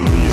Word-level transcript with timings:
easily 0.00 0.27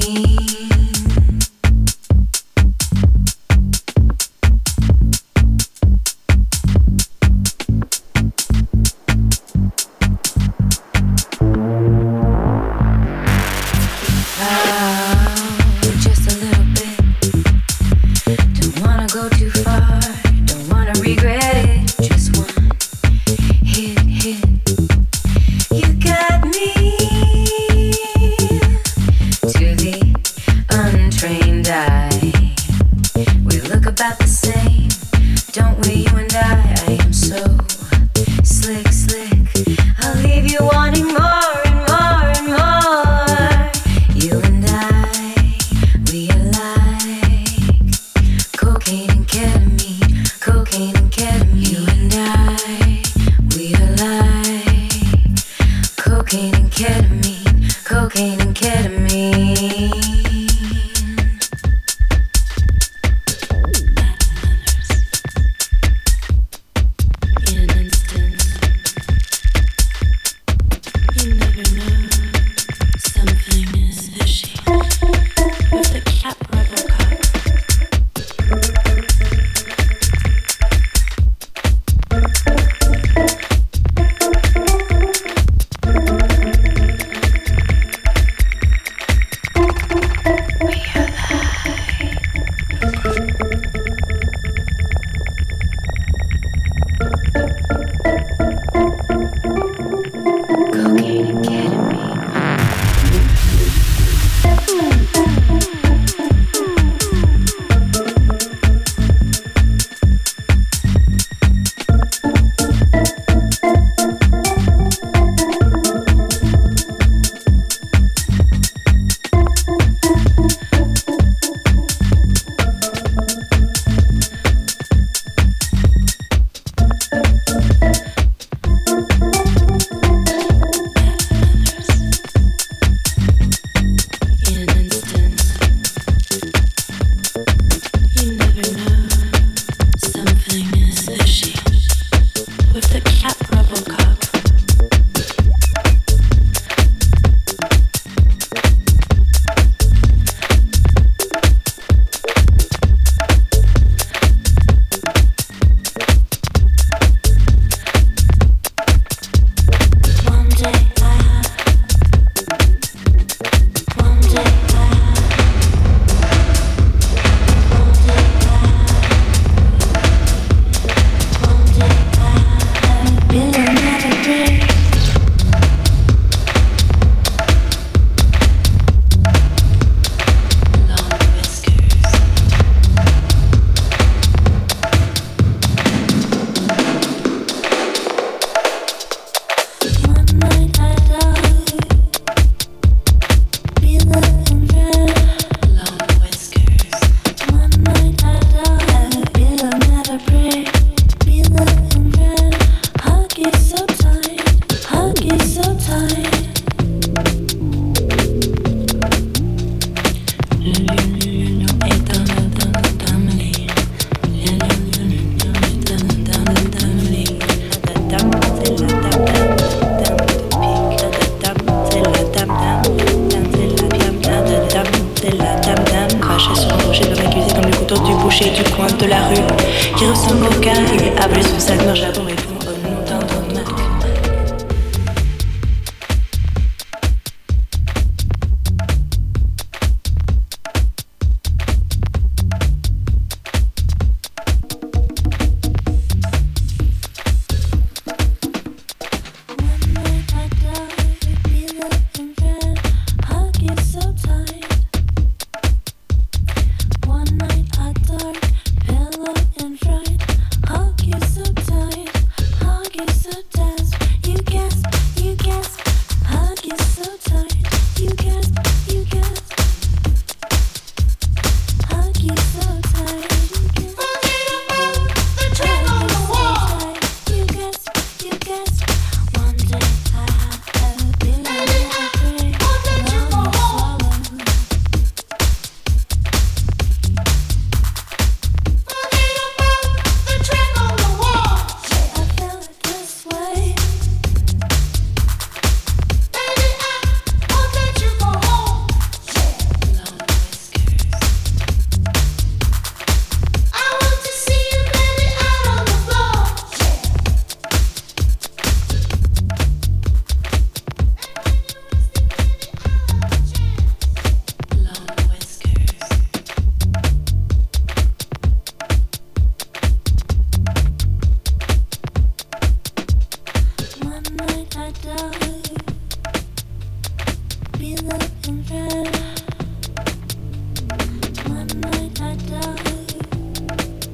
to 0.00 0.33